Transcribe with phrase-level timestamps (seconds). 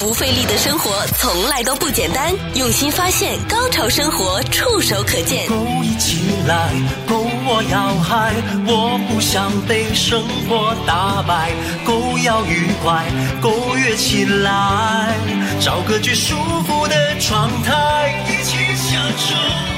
[0.00, 5.46] 不费力的生活从来都不简单，用心发现，高潮生活触手可见。
[5.46, 6.70] 勾一起来，
[7.06, 8.32] 勾我要嗨，
[8.66, 11.52] 我不想被生活打败，
[11.84, 13.04] 勾要愉快，
[13.42, 15.14] 勾跃起来，
[15.60, 16.34] 找个最舒
[16.66, 19.34] 服的状态，一起享受，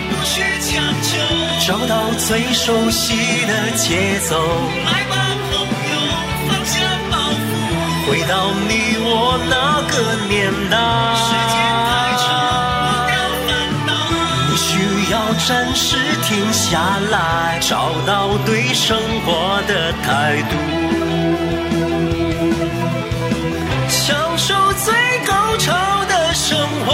[0.09, 1.19] 不需强求，
[1.67, 3.17] 找到最熟悉
[3.47, 4.41] 的节奏，
[8.07, 9.95] 回到你我那个
[10.29, 10.77] 年代。
[11.17, 11.55] 时间
[11.89, 12.25] 太长，
[13.05, 13.17] 不要
[13.47, 13.51] 烦
[13.87, 13.91] 恼，
[14.51, 14.71] 你需
[15.13, 15.15] 要
[15.47, 20.53] 暂时停下来，找到对生活的态度。
[23.89, 24.93] 享受最
[25.27, 25.73] 高潮
[26.09, 26.91] 的生活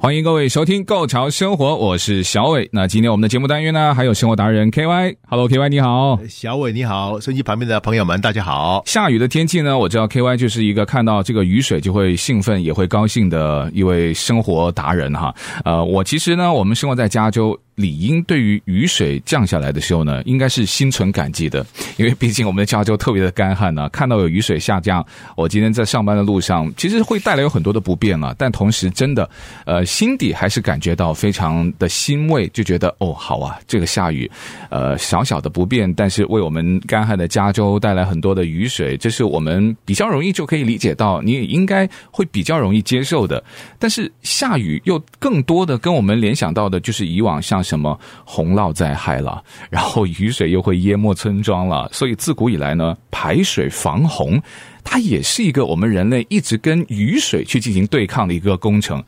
[0.00, 2.68] 欢迎各位收听《Go 潮生活》，我是小伟。
[2.72, 8.80] 那今天我们的节目单元呢，还有生活达人 K Y，Hello K Y，你好，小伟你好，手机旁边的朋友们大家好。
[8.86, 15.34] 下雨的天气呢，我知道 K Y 就是一个看到这个雨水就会兴奋，也会高兴的一位生活达人哈。
[15.64, 17.58] 呃，我其实呢，我们生活在加州。
[17.78, 21.64] 理应对于雨水降下来的时候呢，应该是心存感激的，
[21.96, 28.34] 因为毕竟我们的加州特别的干旱呢、看到有雨水下降，我今天在上班的路上，其实会带来有很多的不便了、啊。
[28.36, 29.30] 但同时，真的，
[29.64, 34.28] 呃，心底还是感觉到非常的欣慰，就觉得哦，好啊，这个下雨，
[34.70, 43.40] 呃，小小的不便，但是为我们干旱的加州带来很多的雨水，这是我们比较容易就可以理解到，你也应该会比较容易接受的。
[43.78, 47.62] 但是下雨又更多的跟我们联想到的就是以往像。
[47.68, 54.40] 什么洪涝灾害了， 然后雨水又会淹没村庄了，所以自古以来呢，排水防洪，
[54.82, 59.04] 它也是一个我们人类一直跟雨水去进行对抗的一个工程。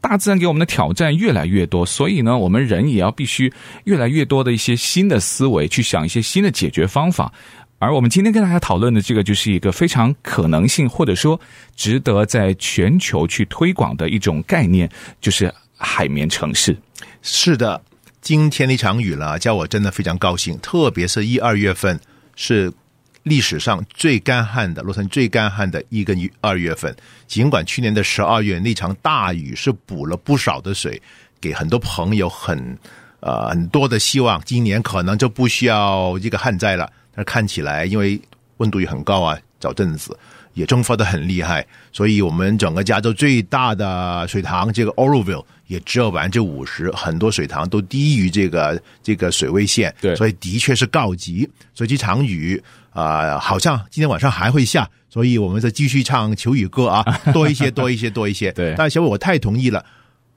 [0.00, 3.50] 大自然给我们的挑战越来越多，所以呢，我们人也要必须
[3.84, 7.32] 越来越多的一些新的思维，去想一些新的解决方法。
[7.78, 11.40] 而我们今天跟大家讨论的这个，就是一个非常可能性，或者说
[11.74, 14.88] 值得在全球去推广的一种概念，
[15.22, 16.76] 就是海绵城市。
[17.22, 17.80] 是的。
[18.24, 20.58] 今天那场雨了，叫我真的非常高兴。
[20.60, 22.00] 特别是一二月份
[22.34, 22.72] 是
[23.22, 26.96] 历史上最干旱的，洛杉矶最干旱的一个二月份。
[27.26, 31.00] 尽管去年的十二月那场大雨是补了不少的水，
[31.38, 32.78] 给很多朋友很
[33.20, 34.40] 呃很多的希望。
[34.46, 36.90] 今年可能就不需要这个旱灾了。
[37.14, 38.18] 但是看起来，因为
[38.56, 40.16] 温度也很高啊，早阵子。
[40.54, 51.50] 也蒸发的很厉害，所以我们整个加州最大的水塘这个 Oroville 也只有百分之五十，很多水塘都低于这个这个水位线，对，所以的确是告急。
[51.74, 52.56] 所以这场雨
[52.90, 57.02] 啊、呃，好像今天晚上还会下，所以我们再继续唱求雨歌啊，
[57.34, 58.52] 多一些，多一些，多一些。
[58.52, 59.84] 对，但小伟我太同意了，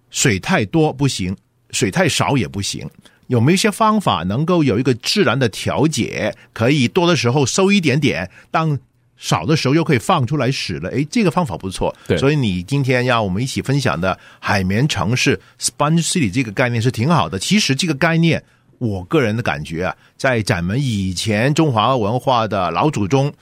[0.10, 1.38] 水太多不行，
[1.70, 2.90] 水太少也不行。
[3.28, 8.80] 有没有一些方法能够有一个自然的调节，可以多的时候收一点点，当
[9.18, 11.94] 少的时候又可以放出来使了，哎，这个方法不错。
[12.08, 17.40] 对，所以你今天要我们一起分享的海绵城市 （Sponge City） 这个概念是挺好的。
[17.40, 18.44] 其实这个概念，
[18.78, 23.34] 我个人的感觉啊，在咱们以前中华文化的老祖宗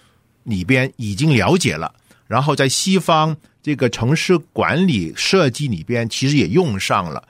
[0.44, 1.94] 里边已经了解了，
[2.28, 7.22] 然后在西方这个城市管理设计里边，其实也用上了。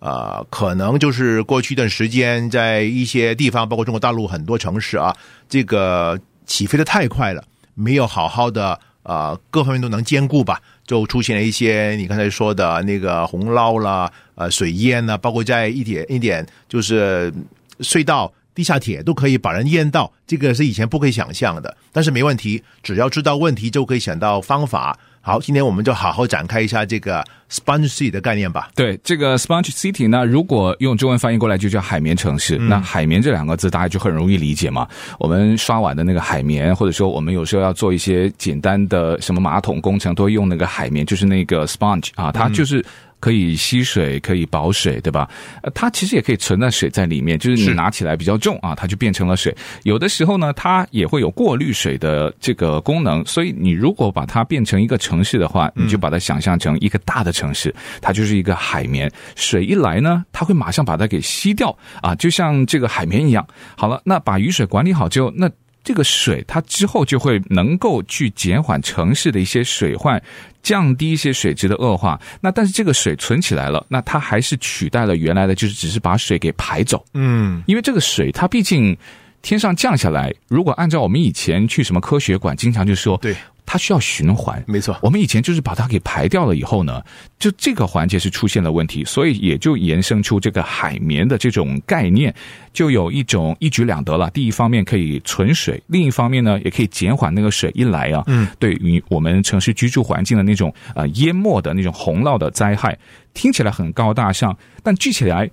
[0.00, 5.16] 呃，可能就是过去一段时间，在一些地方，包括中国大陆很多城市啊，
[5.48, 7.42] 这个起飞的太快了。
[7.74, 17.32] 没有好好的呃，各方面都能兼顾吧，就出现了一些你刚才说的那个洪涝啦，呃，水淹呢，包括在一点一点就是
[17.80, 21.76] 隧道、地下铁都可以把人淹到，这个是以前不可以想象的。
[21.92, 24.98] 但是没问题，只要知道问题就可以想到方法。
[25.26, 28.68] 好，今天我们就好好展开一下这个 Sponge City 的概念吧。
[28.74, 32.58] 对，这个 Sponge City 呢，如果用中文翻译过来就叫海绵城市。
[32.60, 34.86] 嗯、那海绵这两个字大家就很容易理解嘛。
[35.18, 42.84] 我们刷碗的那个海绵，或者说我们有时候要做一些简单的什么马桶工程，都会用那个海绵，就是那个 sponge 啊，它就是。
[43.24, 45.26] 嗯可以吸水，可以保水，对吧？
[45.62, 49.56] 呃，它其实也可以存在水在里面，就是你拿起来比较重啊，它就变成了水。
[49.84, 53.24] 有的时候呢，它也会有过滤水的这个功能。
[53.24, 59.10] 所以你如果把它变成一个城市的话，你就把它想象成一个大的城市，它就是一个海绵。
[59.36, 63.46] 水一来呢，它会马上把它给吸掉啊，就像这个海绵一样。
[63.74, 65.50] 好了，那把雨水管理好之后，那。
[65.84, 70.20] 这个水，它之后就会能够去减缓城市的一些水患，
[70.62, 72.18] 降低一些水质的恶化。
[72.40, 77.04] 那但是这个水存起来了，那它还是取代了原来的，就是只是把水给排走。
[77.12, 78.96] 嗯，因为这个水它毕竟
[79.42, 83.36] 天上降下来，如果按照我们以前去什么科学馆，经常就说，对。
[83.66, 84.62] 它需要循环。
[84.66, 87.02] 没错，我们以前就是把它给排掉了以后呢，
[87.38, 92.34] 就这个环节是出现了问题，所以也就延伸出这个海绵的这种概念，
[92.72, 94.30] 就有一种一举两得了。
[94.30, 102.98] 第一方面可以存水，另一方面呢，也可以减缓那个水一来啊，嗯，对于我们城市居住环境的那种呃淹没的那种洪涝的灾害，
[103.32, 105.50] 听起来很高大上，但具体来，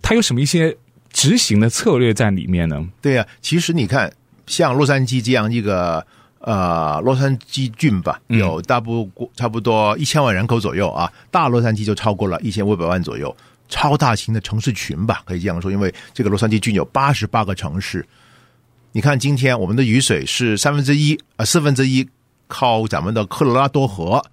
[0.00, 0.76] 它有什么一些
[1.12, 2.86] 执行的策略在里面呢？
[3.02, 4.12] 对呀、啊，其实你看，
[4.46, 6.06] 像洛杉矶这样一个。
[6.40, 13.36] 呃，洛杉矶郡吧，有大不差不多一千万人口左右啊，大洛杉矶就超过了一千五百万左右，
[13.68, 15.68] 超大型的城市群吧，可以这样说。
[15.68, 18.06] 因为这个洛杉矶郡有八十八个城市，
[18.92, 22.08] 你看今天我们的雨水是三分之一啊四分之一
[22.46, 24.24] 靠咱们的科罗拉多河，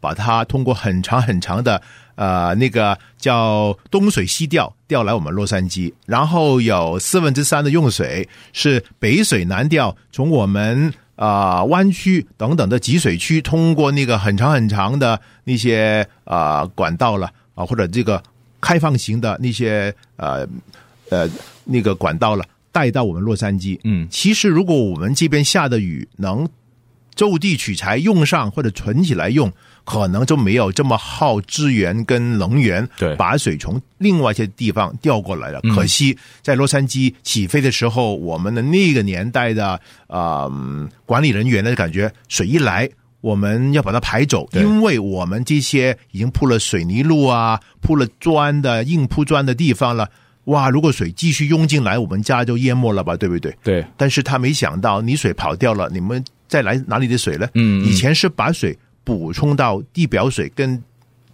[0.00, 1.80] 把它通过很长很长的
[2.16, 10.92] 呃那个叫东水西调调来我们洛杉矶，然后有四分之三的用水是北水南调从我们。
[11.16, 18.22] 啊、呃，湾区等等的集水区，通过那个很长很长的那些啊、呃、管道了啊，或者这个
[18.60, 20.46] 开放型的那些呃
[21.10, 21.28] 呃
[21.64, 23.78] 那个管道了，带到我们洛杉矶。
[23.84, 26.48] 嗯，其实如果我们这边下的雨能
[27.14, 29.52] 就地取材用上，或者存起来用。
[29.84, 35.58] 可能就没有这么耗资源跟能源，对，把水从另外一些地方调过来了。
[35.64, 39.70] 嗯、可惜在洛杉矶起飞的时候，我们的那个年代的
[40.06, 42.88] 啊、呃、管理人员呢，感觉水一来，
[43.20, 50.08] 我们要把它排走，因为我们这些已经铺了水泥路啊、铺了砖的硬铺砖的地方了，
[50.44, 50.70] 哇！
[50.70, 53.56] 如果水继续涌进来，我们家就淹没了吧，对不对？
[53.62, 53.86] 对。
[53.96, 57.48] 但是他没想到，你水跑掉了，你们再来哪里的水呢？
[57.54, 58.78] 嗯，以前是把水。
[59.04, 60.80] 补充到地表水跟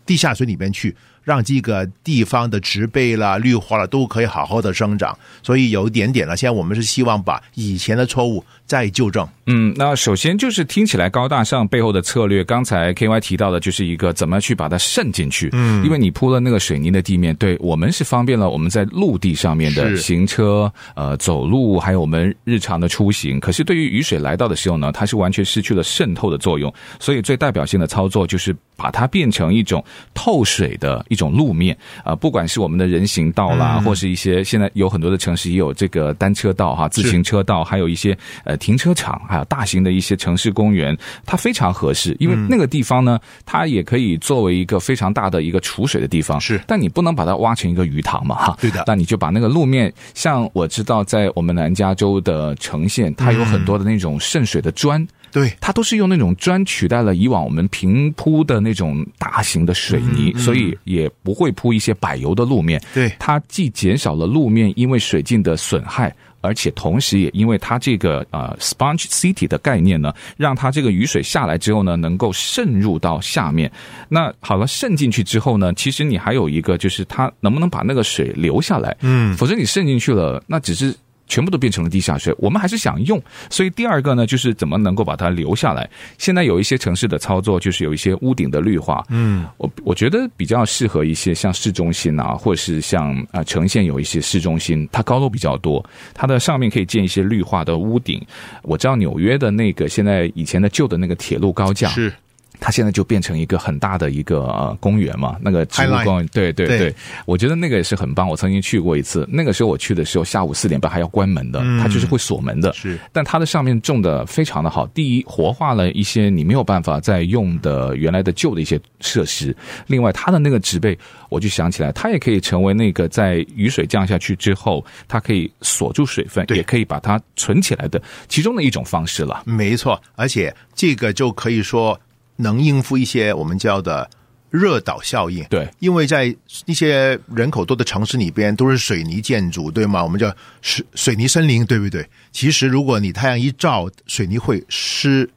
[0.06, 5.14] 地下水里面去，让这个地方的植被啦、绿化啦都可以好好的生长。
[5.43, 9.26] 所以有一点点了，现在我们是希望把以前的错误再纠正。
[9.47, 15.49] 嗯，那首先就是听起来高大上背后的策略，刚才 K Y 提到的就是一个怎么去把它渗进去。
[15.55, 23.41] 嗯，因为你铺了那个水泥的地面，对我们是方便了我们在陆地上面的行车、呃走路，还有我们日常的出行。
[23.41, 26.73] 可是对于雨水来到的时候呢，它是完全失去了渗透的作用。
[27.00, 29.82] 所以最代表性的操作就是把它变成一种
[30.12, 39.20] 透水的一种路面啊、呃，不管是我们的人行道啦，嗯、或是一些现在有很多的城市也有这个单车道哈、自行车道，还有一些呃停车场。
[39.26, 46.40] 还有大型的一些城市公园，它非常合适，因为那个地方呢，它也可以作为一个非常大的一个储水的地方。
[46.40, 48.56] 是，但你不能把它挖成一个鱼塘嘛，哈。
[48.60, 48.84] 对的。
[48.87, 62.83] 那你就把那个路面，像我知道在我们南加州的城县，它有很多的那种渗水的砖，对，它都是用那种砖取代了以往我们平铺的那种大型的水泥，所以也不会铺一些柏油的路面。
[62.93, 66.15] 对，它既减少了路面因为水浸的损害。
[66.41, 73.71] 而且同时，也因为它这个呃 sponge city 的概念呢，让它这个雨水下来之后呢，能够渗入到下面。
[74.09, 78.97] 那好了，渗进去之后呢，其实你还有一个就是它能不能把那个水流下来？
[79.01, 80.95] 嗯，否则你渗进去了，那只是。
[81.29, 85.89] 全部都变成了地下水，我们还是想用，所以第二个呢，就是怎么能够把它留下来。
[86.17, 95.85] 现在有一些城市的操作，就是有一些屋顶的绿化，嗯，我我觉得比较适合一些像市中心啊，或者是像啊城县有一些市中心，它高楼比较多，
[96.15, 98.25] 它的上面可以建一些绿化的屋顶。
[98.63, 102.13] 我知道纽约的那个现在以前的旧的那个铁路高架是。
[102.60, 106.94] 它现在就变成一个很大的一个呃公园嘛，那个植物公园，对对对，对，
[107.26, 108.28] 我觉得那个也是很棒。
[108.28, 112.72] 我曾经去过一次，那个时候我去的时候下午四点半还要关门的，它就是会锁门的。
[112.72, 114.87] 是，但它的上面种的非常的好。
[114.88, 119.55] 第一，活化了一些你没有办法再用的原来的旧的一些设施。
[119.86, 120.98] 另外，它的那个植被，
[121.29, 129.43] 我就想起来，它也可以成为那个在雨水降下去之后，它可以锁住水分，也可以把它存起来的其中的一种方式了。
[129.44, 131.98] 没错，而且这个就可以说。
[132.39, 134.09] 能应付一些我们叫的
[134.51, 140.03] 热岛效应，对，因为在一些人口多的城市里边都是水泥建筑，对吗？
[140.03, 142.09] 我们叫水水泥森林，对不对？
[142.33, 145.29] 其实如果你太阳一照，水泥会湿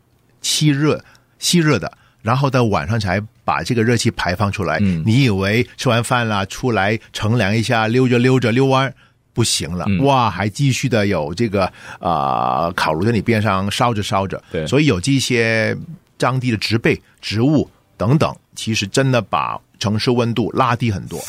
[0.41, 1.03] 吸热
[1.39, 1.91] 吸热的，
[2.21, 4.77] 然后到晚上才把这个热气排放出来。
[4.79, 8.93] 嗯，你以为吃完饭了出来乘凉一下，溜着溜着溜弯
[9.33, 11.65] 不行了，嗯，哇，还继续的有这个
[11.99, 15.75] 啊，呃，烤炉在你边上烧着烧着，对，所以有这些。
[16.21, 21.19] 当地的植被、植物等等，其实真的把城市温度拉低很多。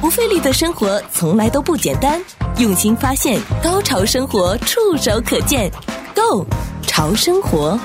[0.00, 2.20] 不费力的生活从来都不简单，
[2.58, 5.70] 用心发现，高潮生活触手可见
[6.14, 6.46] Go
[6.86, 7.78] 潮生活。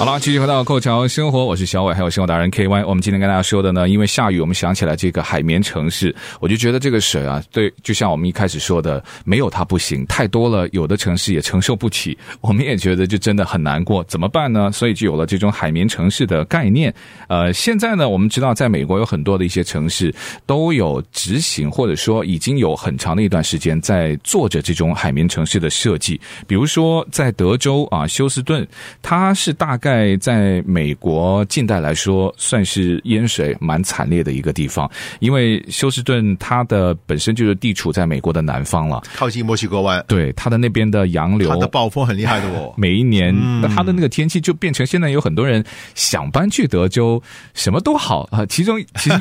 [0.00, 2.84] 好了，继续回到购潮生活，我是小伟，还有生活达人 K Y。
[2.86, 14.72] 我们今天跟大家说的呢，因为下雨，我们想起来这个海绵城市，我就觉得这个水啊，对，就像我们一开始说的，没有它不行，太多了，有的城市也承受不起，我们也觉得就真的很难过，怎么办呢？
[14.72, 16.94] 所以就有了这种海绵城市的概念。
[17.28, 20.10] 呃，现在呢，我们知道在美国有很多的一些城市
[20.46, 28.66] 都有执行，或者说已经有很长的一段时间在做着这种海绵城市的设计，比如说在德州啊，休斯顿，
[29.02, 29.89] 它是大概。
[29.90, 40.04] 在在美国近代来说，算是淹水蛮惨烈的一个地方，因为休斯顿它的本身就是地处在美国的南方了，靠近墨西哥湾。
[40.06, 42.72] 对，它的那边的洋流，它的暴风很厉害的哦。
[42.76, 45.64] 每一年，那它的那个天气就变成现在有很多人
[45.96, 47.20] 想搬去德州，
[47.52, 48.46] 什么都好啊。
[48.46, 49.20] 其中， 其实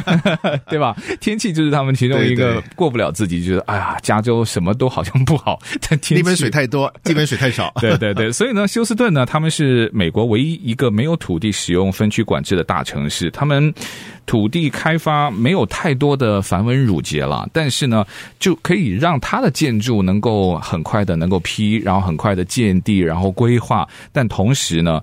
[0.69, 0.95] 对吧？
[1.19, 5.57] 天气就是他们其中一个过不了自己，觉得哎呀，加州什么都好像不好，
[5.89, 7.73] 但天气那边水太多，这边水太少。
[7.81, 10.58] 对对对，所以呢，休斯顿呢，他们是美国唯一。
[10.61, 13.73] 一个没有土地使用分区管制的大城市，他们
[14.25, 18.05] 土地开发没有太多的繁文缛节了，但是呢，
[18.39, 25.01] 就可以让它的建筑能够很快的能够批，然后很快的建地，然后规划，但同时呢。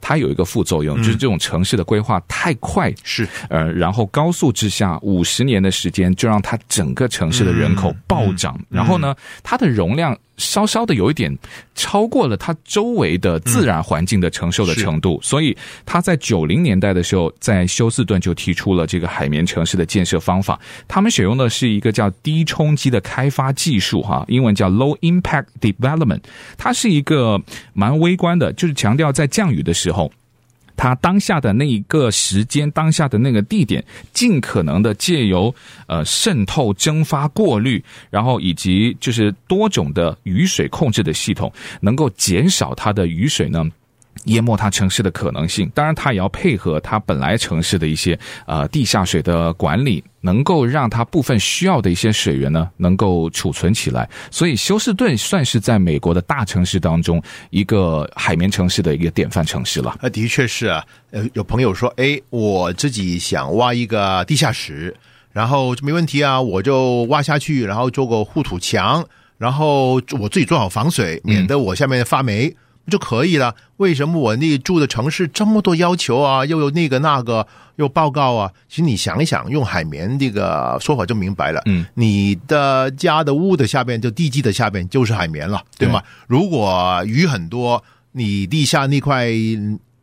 [0.00, 9.12] 它有一个副作用，就是这种城市的规划太快，是呃，然后高速之下，五十年的时间就让它整个城市的人口暴涨，然后呢，
[9.42, 11.36] 它的容量稍稍的有一点
[11.74, 15.54] 超过了它周围的自然环境的承受的程度，所以
[15.84, 26.20] 他在九零年代的时候，在休斯顿就提出了这个海绵城市的建设方法，他们选用的是一个叫低冲击的开发技术，哈，英文叫 Low Impact Development，
[26.56, 27.40] 它是一个
[27.74, 30.10] 蛮微观的，就是强调在降雨的时候。
[30.78, 35.52] 它，当下的那一个时间，当下的那个地点，尽可能的借由
[35.88, 43.68] 呃渗透、蒸发、过滤，然后以及就是多种的雨水控制的系统，能够减少它的雨水呢。
[44.24, 54.08] 淹没它城市的可能性，当然它也要配合它本来城市的一些呃地下水的管理，能够让它部分需要的一些水源呢能够储存起来。
[54.30, 59.96] 所以休斯顿算是在美国的大城市当中一个海绵城市的一个典范城市了。
[60.00, 60.84] 啊，的确是啊。
[61.10, 64.94] 呃，有朋友说，诶，我自己想挖一个地下室，
[65.32, 69.02] 然后没问题啊，我就挖下去，然后做个护土墙，
[69.38, 72.54] 然后我自己做好防水，免得我下面发霉。
[72.90, 73.54] 就可以了。
[73.76, 76.44] 为什么我那住的城市这么多要求啊？
[76.44, 78.52] 又有那个那个又报告啊？
[78.68, 81.62] 其实你想一想，用海绵这个说法就明白了。
[81.66, 86.00] 嗯，你的家的屋的下边，就地基的下边就是海绵了，对吗？
[86.00, 86.06] 对。
[86.26, 89.28] 如果雨很多，你地下那块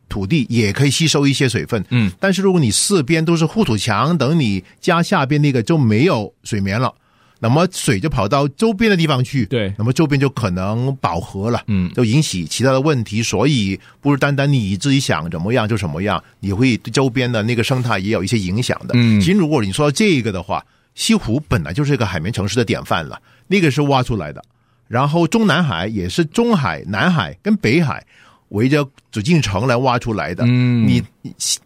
[0.08, 1.84] 土地也可以吸收一些水分。
[1.90, 6.94] 嗯，但是如果你四边都是护土墙，等你家下边那个就没有水绵了。
[7.38, 18.94] 那么水就跑到周边的地方去，对，那么周边就可能饱和了，嗯，就引起其他的问题，所以不是单单你自己想怎么样就怎么样，你会对周边的那个生态也有一些影响的。
[18.94, 20.64] 嗯，其实如果你说到这个的话，
[20.94, 24.42] 西湖本来就是一个海绵城市的典范了，那个是挖出来的，
[24.88, 28.06] 然后中南海也是中海、南海跟北海。
[28.50, 31.02] 围着紫禁城来挖出来的，嗯，你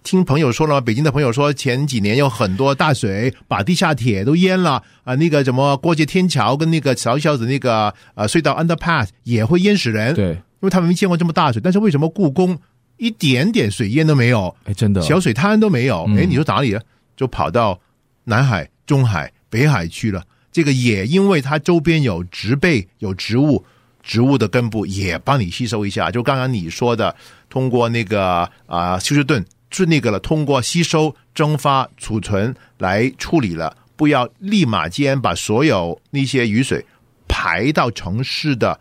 [0.02, 0.80] 听朋友说了吗？
[0.80, 11.60] 北京的朋友说，前几年有很多大水把地下铁都淹了啊，那个什么过街天桥跟那个小小的那个呃隧道 underpass 也会淹死人，对，因为他们没见过这么大水。
[11.62, 12.58] 但是为什么故宫
[12.96, 14.54] 一点点水淹都没有？
[14.64, 16.08] 哎，真的，小水滩都没有。
[16.16, 16.80] 哎，你说哪里了？
[17.14, 17.78] 就跑到
[18.24, 20.22] 南海、中海、北海去了。
[20.50, 23.62] 这个也因为它周边有植被、有植物。
[24.10, 27.14] 植物的根部也帮你吸收一下，就刚刚你说的，
[27.48, 36.84] 通过那个啊休斯顿是那个了，通过吸收、蒸发、储存来处理了，不要立马间把所有那些雨水
[37.28, 38.76] 排到城市的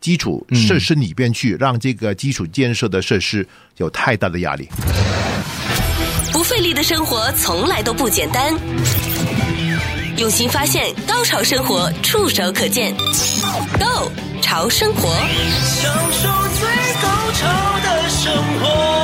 [0.00, 3.46] 基础设施里边去，嗯、让这个基础建设的设施
[3.76, 4.66] 有太大的压力。
[6.32, 8.54] 不费力的生活从来都不简单。
[10.16, 14.10] 用心发现，高潮生活触手可见 Go
[14.40, 15.08] 潮生活，
[15.64, 16.28] 享受
[16.58, 16.68] 最
[17.00, 17.46] 高潮
[17.84, 18.99] 的生活。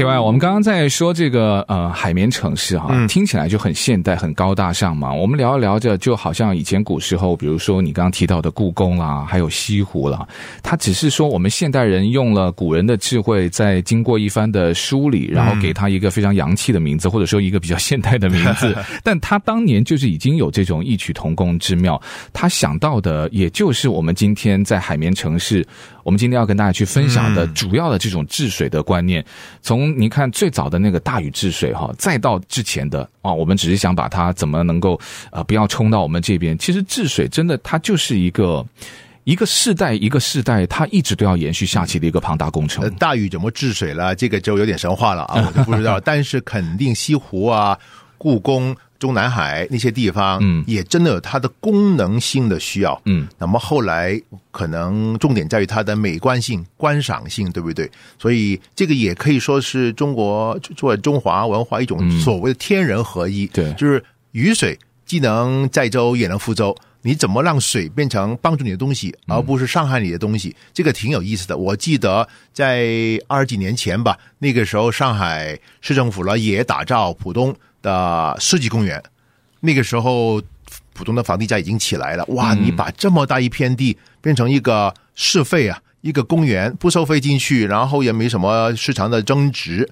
[0.00, 5.12] 另外，我们刚刚在说这个呃海绵城市哈，嗯、听起来就很现代、很高大上嘛。
[5.12, 10.26] 我们聊着聊着，就好像以前古时候，比如说你刚刚提到的故宫啦，还有西湖啦，
[10.62, 18.74] 它只是说我们现代人用了古人的智慧，在经过一番的梳理，然后给它一个非常洋气的名字，或者说一个比较现代的名字。
[19.04, 22.00] 但他当年就是已经有这种异曲同工之妙，
[22.32, 25.62] 他想到的也就是我们今天在海绵城市。
[26.02, 29.22] 我们今天要跟大家去分享的主要的这种治水的观念，
[29.60, 34.98] 从你看最早的那个大禹治水哈，再到之前的啊，我们只是想把它怎么能够
[35.30, 36.56] 呃不要冲到我们这边。
[36.58, 38.64] 其实治水真的它就是一个
[39.24, 42.82] 一个世代一个世代，它一直都要延续下去的一个庞大工程。
[42.82, 44.14] 呃、大禹怎么治水了？
[44.14, 46.00] 这个就有点神话了啊，我就不知道。
[46.04, 47.78] 但是肯定西湖啊、
[48.16, 53.26] 故宫、中南海那些地方，嗯，也真的有它的功能性的需要，嗯。
[53.38, 54.20] 那么后来
[54.52, 57.90] 可能重点在于它的美观性、观赏性，对不对？
[58.18, 66.76] 所以这个也可以说是中国作为中华文化一种所谓的天人合一，嗯、对，就是雨水既能载舟也能覆舟。
[67.02, 70.50] 你怎么让水变成帮助你的东西，而不是伤害你的东西？
[70.50, 71.56] 嗯、这个挺有意思的。
[71.56, 79.02] 我记得在二十几年前吧，那个时候上海市政府呢也打造浦东的世纪公园。
[79.60, 80.40] 那个时候
[80.92, 82.54] 浦东的房地价已经起来了，哇！
[82.54, 89.88] 你把这么大一片地变成一个市费啊，一个公园不收费进去，然后也没什么市场的增值。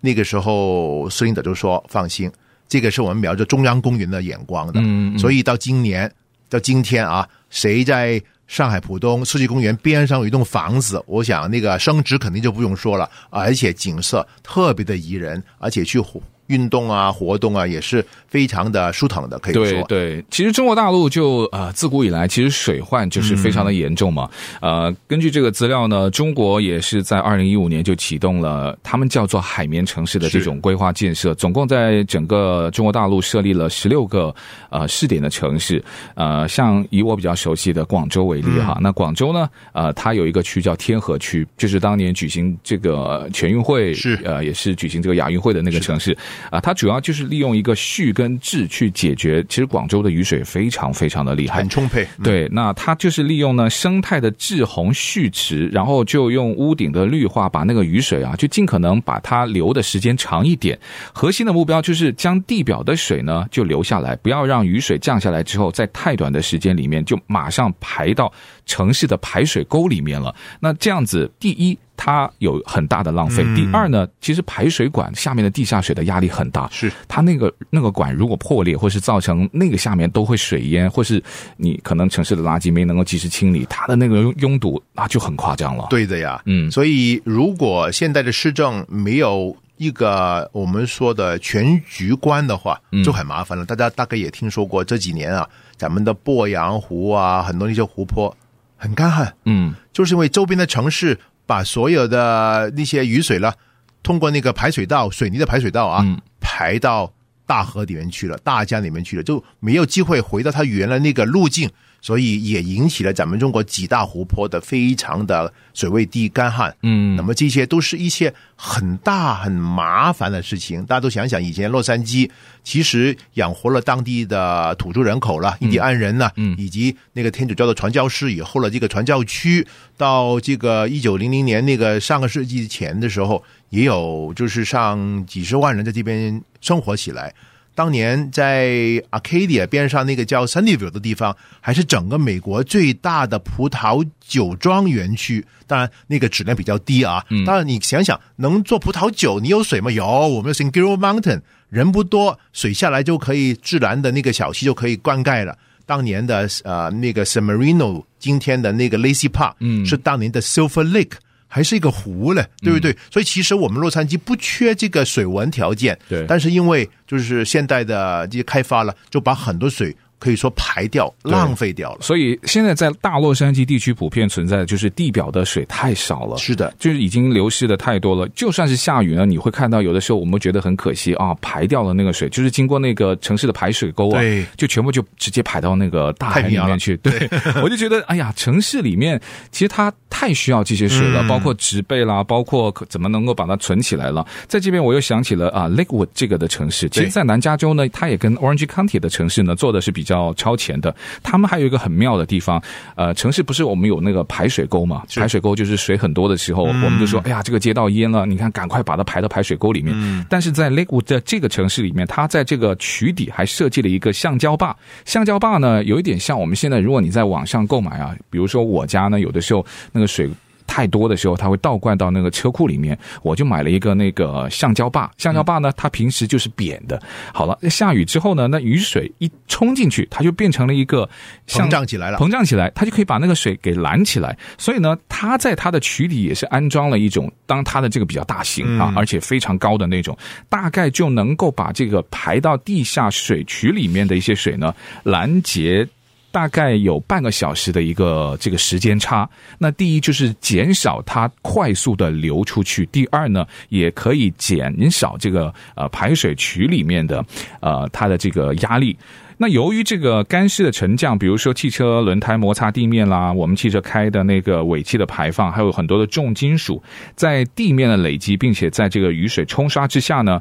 [0.00, 2.30] 那个时候，司令者就说：“放心。”
[2.68, 6.10] 这个是我们瞄着中央公园的眼光的，嗯，所以到今年
[6.48, 16.00] 到今天啊，谁在上海浦东世纪公园边上有一栋房子，我想那个升值肯定就不用说了，而且景色特别的宜人，而且去
[16.48, 19.64] 运动啊，活动啊，也是非常的舒坦的，可以说。
[19.64, 24.28] 对对，其实中国大陆就呃自古以来，其实水患就是非常的严重嘛。
[24.60, 34.34] 嗯、呃，根据这个资料呢，中国也是在二零一五年就启动了他们叫做海绵城市的这种规划建设，总共在整个中国大陆设立了十六个
[34.70, 35.82] 呃试点的城市。
[36.14, 46.16] 呃，像以我比较熟悉的广州为例哈，嗯、那广州呢，呃，它有一个区叫天河区，就是当年举行这个全运会是呃也是举行这个亚运会的那个城市。
[46.50, 49.44] 啊，它主要就是利用一个蓄跟治去解决。
[49.48, 52.04] 其实广州的雨水非常非常的厉害，很充沛。
[52.18, 60.78] 嗯、对，那它就是利用呢生态的滞洪蓄池，然后就用屋顶的绿化把那个雨水啊，就尽可能把它留的时间长一点。
[61.12, 68.32] 核心的目标就是将地表的水呢就留下来，不要让雨水降下来之后，在太短的时间里面就马上排到
[68.66, 70.34] 城市的排水沟里面了。
[70.60, 71.78] 那这样子，第一。
[72.04, 73.44] 它有很大的浪费。
[73.54, 81.22] 第二呢，其实排水管下面的地下水的压力很大，是它那个那个管如果破裂，或是造成那个下面都会水淹，或是
[81.56, 85.86] 你可能城市的垃圾没能够及时清理，它的那个拥堵那就很夸张了。
[85.90, 93.64] 对的呀，嗯，所以如果现在的市政没有一个我们说的全局观的话，就很麻烦了。
[93.64, 98.36] 大家大概也听说过这几年啊，咱们的鄱阳湖啊，很多那些湖泊
[98.76, 101.16] 很干旱，嗯，就是因为周边的城市。
[101.46, 103.54] 把所有的那些雨水了，
[104.02, 106.04] 通过那个排水道，水泥的排水道啊，
[106.40, 107.12] 排到
[107.46, 111.70] 大河里面去了，大江里面去了，就没有机会回到它原来那个路径。
[112.02, 116.76] 所以也引起了咱们中国几大湖泊的非常的水位低、干旱。
[116.82, 120.84] 嗯，那么这些都是一些很大很麻烦的事情。
[120.84, 122.28] 大家都想想，以前洛杉矶
[122.64, 129.64] 其实养活了当地的土著人口了，印第安人呢，嗯，以及那个天主教的传教士，以后了这个传教区，
[129.96, 137.32] 到这个一九零零年那个上个世纪前的时候，也有就是上几十万人在这边生活起来。
[137.74, 138.68] 当年在
[139.10, 145.44] Arcadia 边上那个叫 Sunnyvale 的地方，还是整个美国最大的葡萄酒庄园区。
[145.66, 147.24] 当然，那个质量比较低啊。
[147.46, 149.90] 当然，你想想，能做葡萄酒，你有水吗？
[149.90, 155.56] 有，我们有 Singiro Mountain，人不多，水下来就可以自然的那个小溪就可以灌溉了。
[155.86, 161.16] 当年的呃那个 San Marino，今天的那个 Lazy Park，嗯，是当年的 Silver Lake。
[161.54, 162.92] 还是一个湖嘞，对不对？
[162.92, 166.24] 嗯、所以其实我们洛杉矶不缺这个水文条件，对。
[166.26, 169.94] 但是因为就是现代的这些开发了，就把很多水。
[170.22, 171.98] 可以说排掉，浪费掉了。
[172.00, 176.36] 所以现在在大洛杉矶地区普遍存在的就是地表的水太少了。
[176.38, 178.28] 是的，就是已经流失的太多了。
[178.36, 186.96] 就算是下雨呢，你会看到有的时候我们觉得很可惜啊，排掉了那个水，就是经过那个城市的排水沟啊，对，就全部就直接排到那个大海里面去。
[186.98, 187.28] 对，
[187.60, 194.24] 我就觉得哎呀，城市里面其实它太需要这些水了，嗯、包括植被啦，包括怎么能够把它存起来了。
[194.46, 200.11] 在这边我又想起了啊，Lakewood 这个的城市，其实，在南加州呢，它也跟 Orange County 的城市呢做的是比较。
[200.12, 202.62] 要超前的，他们还有一个很妙的地方，
[202.94, 205.02] 呃，城市不是我们有那个排水沟嘛？
[205.16, 209.92] 排水沟就是水很多的时候，嗯、我们就说，哎呀，这个街道淹了，你看，赶快把它排到排水沟里面。
[209.96, 214.76] 嗯、但是在 Lakewood 的这个城市里面，它在这个渠底还设计了一个橡胶坝。
[215.04, 220.30] 橡胶坝呢，有一点像我们现在，如果你在网上购买啊，比如说我家呢，有的时候那个水。
[220.66, 222.98] 太多的时候，它会倒灌到那个车库里面。
[223.22, 227.00] 我就买了一个那个橡胶坝，橡胶坝呢，它平时就是扁的。
[227.32, 231.08] 好了，下雨之后呢，那雨水一冲进去，它就变成了一个
[231.48, 234.36] 膨胀起来了，膨胀起来，它就可以把那个水给拦起来。
[234.58, 240.16] 所以呢，它在它的渠底也是安装了一种，当它的这个比较大型啊，而且非常高的那种，
[240.48, 245.86] 大概就能够把这个排到地下水渠里面的一些水呢拦截。
[246.32, 249.28] 大概有半个小时的一个这个时间差。
[249.58, 257.24] 那第一就是减少它快速的流出去，第二呢，也可以减少这个呃排水渠里面的
[257.60, 258.96] 呃它的这个压力。
[259.38, 266.80] 那由于这个干湿的沉降，比如说汽车轮胎摩擦地面啦，我们汽车开的那个尾气的排放，还有很多的重金属
[267.16, 270.40] 在地面的累积，并且在这个雨水冲刷之下呢。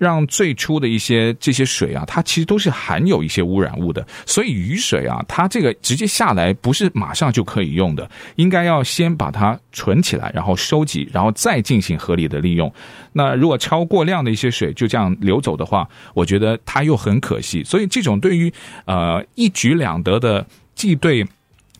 [0.00, 12.72] 让最初的一些这些水啊，它其实都是含有一些污染物的，所以雨水啊，它这个直接下来不是马上就可以用的，应该要先把它存起来，然后收集，然后再进行合理的利用。
[13.12, 17.62] 那如果超过量的一些水就这样流走的话，我觉得它又很可惜。
[17.62, 18.50] 所以这种对于
[18.86, 21.26] 呃一举两得的，既对。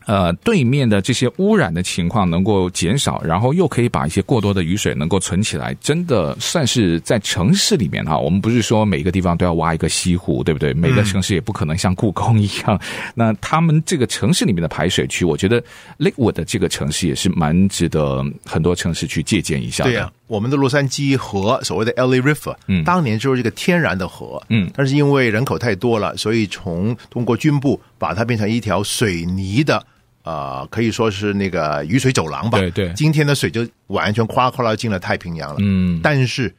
[0.06, 8.18] 呃，对面的这些污染的情况能够减少，然后又可以把一些过多的雨水能够存起来，真的算是在城市里面哈。
[8.18, 10.72] 我们不是说每个地方都要挖一个西湖，对不对？
[10.74, 12.66] 每个城市也不可能像故宫一样。
[12.66, 12.80] 嗯、
[13.14, 15.62] 那他们这个城市里面的排水区，我觉得
[15.98, 19.90] Lakewood 的这个城市也是蛮值得很多城市去借鉴一下的。
[19.90, 29.86] 对呀、啊，我们的洛杉矶河，所谓的 LA River，嗯，当年就是这个天然的河，嗯，但是因为人口太多了，所以从通过军部把它变成一条水泥的。
[30.22, 32.58] 呃，可以说是那个雨水走廊吧。
[32.58, 35.56] 对对，今天的水就完全哗哗啦进了太平洋了。
[35.60, 36.54] 嗯，但是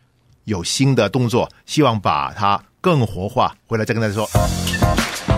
[0.45, 3.56] 有新的动作，希望把它更活化。
[3.67, 4.28] 回来再跟大家说，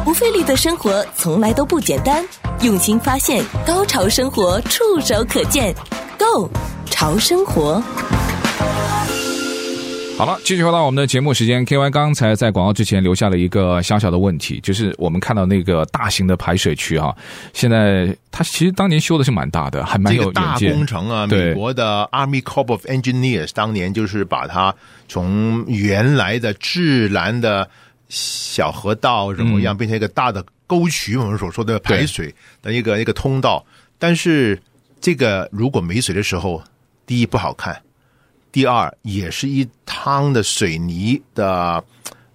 [0.05, 2.25] 不费力的生活从来都不简单，
[2.62, 5.75] 用心发现，高潮生活触手可见
[6.17, 6.49] Go
[6.86, 7.81] 潮生活。
[10.15, 11.65] 好了，继续回到我们的节目时间。
[11.65, 17.13] K Y 刚才在广告之前留下了一个小小的问题，就是我们看到那个大型的排水渠哈，
[17.52, 20.69] 现在它其实当年修的是蛮大的，还蛮有远见。
[20.69, 24.73] 大工程啊，美国的 Army Corps of Engineers 当年就是把它
[25.10, 27.67] 从原来的自然的
[28.08, 33.65] 小河道怎么样，变成一个大的沟渠，我们所说的排水的一个一个通道。
[33.97, 34.62] 但是
[35.02, 36.63] 这个如果没水的时候，
[37.08, 37.82] 第一不好看。
[38.53, 41.83] 第二，也是一汤的水泥的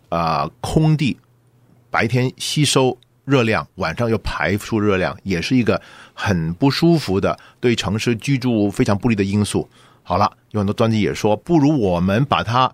[0.08, 1.16] 呃空地，
[1.90, 5.80] 白天吸收热量，晚上又排出热量，也是一个
[6.12, 9.68] 很不舒服的，对城市居住非常不利的因素。
[10.02, 12.72] 好了，有很多专家也说，不如我们把它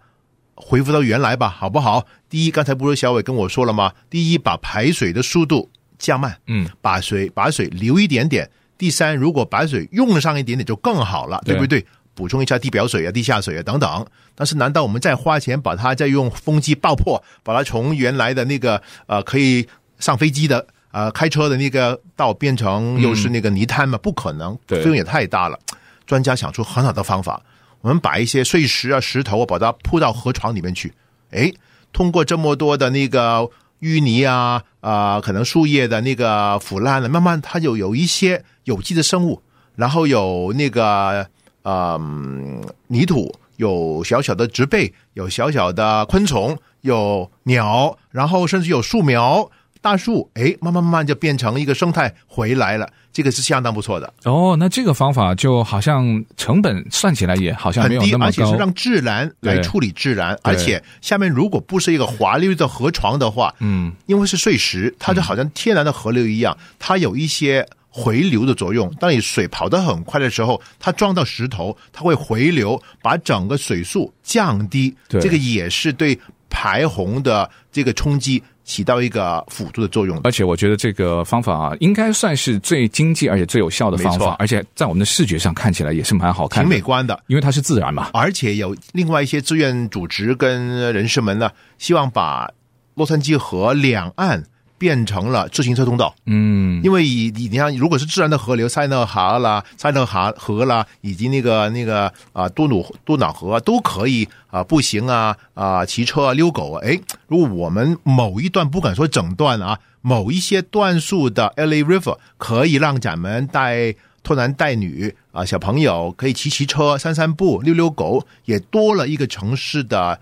[0.54, 2.07] 恢复到原来吧，好不好？
[2.30, 3.92] 第一，刚才不是小伟跟我说了吗？
[4.09, 8.50] 第一，把排水的速度降慢，嗯，把水把水留一点点。
[8.78, 11.85] 第三，如果把水用上一点点就更好了，对，对不对？
[12.14, 19.66] 补充一下地表水啊、地下水啊等等，但是难道我们再花钱把它再用风机爆破，把它从原来的那个呃可以
[19.98, 23.98] 上飞机的呃开车的那个道变成又是那个泥滩吗？
[23.98, 25.59] 嗯、不可能，费用也太大了。
[26.07, 27.42] 专家想出很好的方法，
[27.81, 30.92] 我们把一些碎石啊、石头啊，把它铺到河床里面去。
[31.33, 31.53] 哎，
[31.92, 33.48] 通过这么多的那个
[33.81, 39.42] 淤泥啊啊、呃，可能树叶的那个腐烂了，慢慢它就有一些有机的生物，
[39.74, 41.27] 然后有那个。
[41.64, 49.50] 嗯，泥土有小小的植被，有小小的昆虫，有鸟，然后甚至有树苗、
[49.81, 54.12] 大树，哎，慢慢慢慢就变成一个生态回来了，这个是相当不错的。
[54.24, 67.66] 哦，那这个方法就好像成本算起来也好像没有那么高，而且是让自然来处理自然，而且下面如果不是一个滑溜的河床的话，嗯，因为是碎石，它就好像天然的河流一样，它有一些。
[67.96, 74.92] 回流的作用，当你水跑得很快的时候，它撞到石头，它会回流，把整个水速降低。
[75.09, 76.18] 对，这个也是对
[76.50, 80.20] 排洪的这个冲击起到一个辅助的作用。
[80.24, 88.11] 而且我觉得这个方法啊应该算是最经济而且最有效的方法，而且在我们的视觉上看起来也是蛮好看，挺美观的，因为它是自然嘛。
[88.12, 92.50] 而且有另外一些志愿组织跟人士们呢，希望把
[92.94, 94.42] 洛杉矶河两岸。
[94.77, 120.19] 变成了自行车通道，嗯，因为以你你看，如果是自然的河流，塞纳河啦、塞纳河河啦，以及那个那个啊多瑙多瑙河都可以啊步行啊啊骑车啊遛狗啊，哎，如果我们某一段不敢说整段啊，某一些段数的 LA River 可以让咱们带拖男带女啊小朋友可以骑骑车、散散步、遛遛狗，也多了一个城市的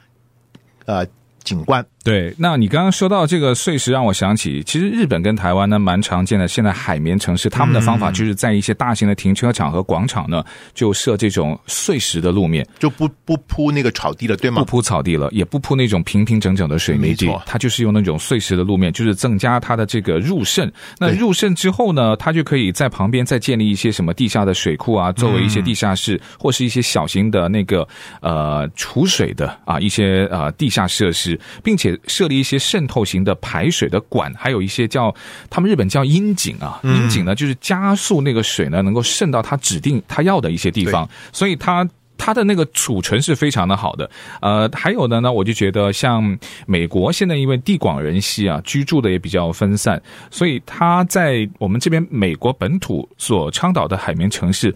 [0.86, 1.06] 呃
[1.42, 1.84] 景观。
[2.04, 6.48] 对，那你刚刚说到这个碎石，让我想起，其实日本跟台湾呢蛮常见的。
[6.48, 14.60] 现在海绵城市，他们的方法就是在一些大型的停车场和广场呢，就设这种碎石的路面，就不不铺那个草地了，对吗？
[14.62, 20.70] 不铺草地了，也不铺那种平平整整的水泥地，它就是用那种碎石的路面，就是增加它的这个入渗。
[20.98, 27.86] 那入渗之后呢，它就可以在旁边再建立一些什么地下的水库啊，作为一些地下室、嗯、或是一些小型的那个
[28.20, 31.31] 呃储水的啊一些呃地下设施。
[31.32, 35.14] 施，并且设立一些渗透型的排水的管，还有一些叫
[35.48, 41.88] 他们日本叫阴井啊，阴井呢就是加速那个水呢能够渗到它指定它要的一些地方，所以它。
[42.18, 44.08] 它的那个储存是非常的好的，
[44.40, 54.72] 呃，还有的呢，我就觉得像美国现在因为地广人稀啊，居住的也比较分散，所以它在我们这边美国本土所倡导的海绵城市。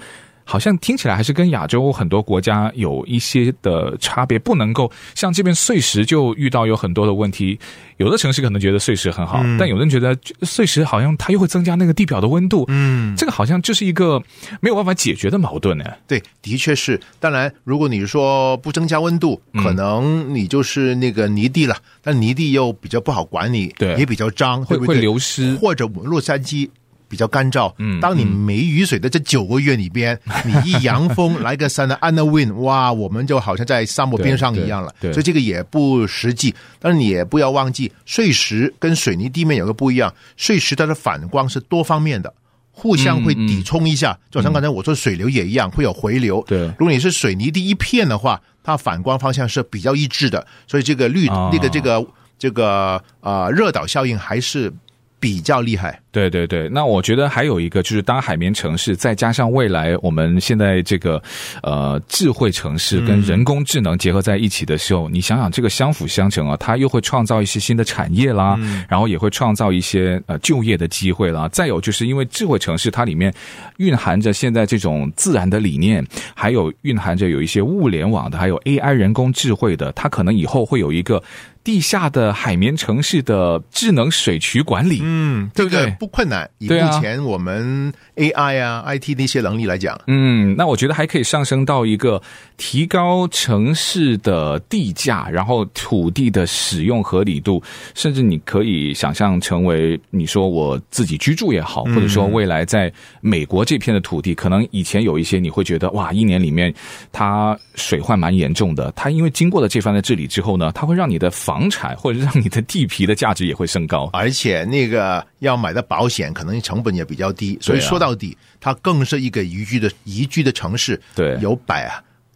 [0.49, 7.59] 好像听起来还是跟亚洲很多国家有一些的差别，不能够像这边碎石就遇到有很多的问题。
[7.97, 12.65] 有的城市可能觉得碎石很好，嗯、但有人觉得碎石好像它又会增加那个地表的温度。
[12.69, 14.23] 嗯，这个好像就是一个
[14.61, 15.85] 没有办法解决的矛盾呢。
[16.07, 17.01] 对，的确是。
[17.19, 25.55] 当然，如果你说不增加温度，可能你就是那个泥地了，嗯、但泥地又比较不好管理，对，也比较脏，会不会，会流失？
[25.57, 26.69] 或者我们洛杉矶。
[27.09, 30.33] 比较干燥，嗯，当你没雨水的这九个月里边，嗯、
[30.65, 36.55] 你一阳风来个 Santa Wind，哇，我们就好像在沙漠边上一样了，对，对，所以这个也不实际。
[36.79, 42.33] 但是你也不要忘记，碎石跟水泥地面有个不一样，碎石它的反光是多方面的，
[42.73, 46.45] 互相会抵冲一下，就好像刚才我说水流也一样，会有回流。
[46.47, 52.05] 对，如果你是水泥地一片的话，它反光方向是比较一致的，所以这个绿、哦、那个这个
[52.39, 54.73] 这个啊、呃、热岛效应还是
[55.21, 56.01] 比较厉害。
[56.17, 61.23] 对对对，那我觉得还有一个就是当海绵城市，再加上未来我们现在这个
[61.63, 71.47] 呃智慧城市跟人工智能结合在一起的时候，嗯、你想想这个相辅相成啊，它又会创造一些新的产业啦，嗯、然后也会创造一些呃就业的机会啦。
[71.53, 73.31] 再有就是因为智慧城市它里面
[73.77, 76.03] 蕴含着现在这种自然的理念，
[76.35, 81.23] 还有蕴含着有一些物联网的，还有 AI 人工智慧的，它可能以后会有一个
[81.63, 85.91] 地下的海绵城市的智能水渠管理，嗯，对不对？
[86.07, 92.23] 不困难，以目前我们 AI 啊、啊 IT 的一些能力来讲，嗯，那我觉得还可以上升到一个
[92.57, 97.61] 提高城市的地价，然后土地的使用合理度，
[97.97, 106.73] 甚至你可以想象成为你说我自己居住也好，或者说未来在美国这片的土地，可能以前有一些你会觉得哇，一年里面
[107.11, 116.27] 它水患蛮严重的，它因为经过了这番的治理之后呢，它会让你的房产或者让你的地皮的价值也会升高，而且那个要买的保险。
[116.35, 121.01] 可能成本也比较低，所以说到底，它更是一个宜居的宜居的城市。
[121.15, 121.91] 对，有百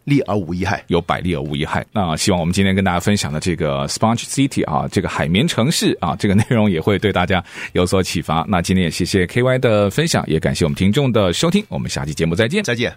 [0.05, 1.85] 利而无一害，有百利而无一害。
[1.91, 7.43] 那希望我们今天跟大家分享的这个 Sponge City 啊，这个海绵城市啊，这个内容也会对大家
[7.73, 8.43] 有所启发。
[8.47, 11.63] 那今天也谢谢 KY 的分享，也感谢我们听众的收听。
[11.69, 12.91] 我们下期节目再见，再见。